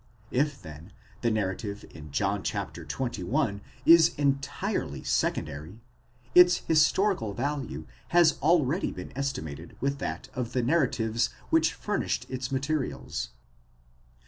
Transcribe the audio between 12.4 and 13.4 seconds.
materials.